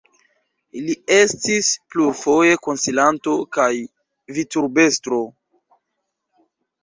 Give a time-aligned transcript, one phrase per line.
[0.85, 3.69] Li estis plurfoje konsilanto, kaj
[4.37, 5.19] vicurbestro.